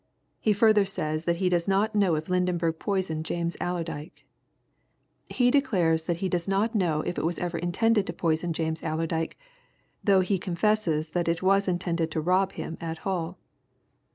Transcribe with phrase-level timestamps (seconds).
[0.39, 4.25] He further says that he does not know if Lydenberg poisoned James Allerdyke.
[5.29, 8.81] He declares that he does not know if it was ever intended to poison James
[8.81, 9.37] Allerdyke,
[10.03, 13.37] though he confesses that it was intended to rob him at Hull.